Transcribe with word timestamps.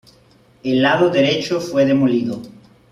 El 0.63 0.81
lado 0.81 1.11
derecho 1.11 1.61
fue 1.61 1.85
demolido. 1.85 2.41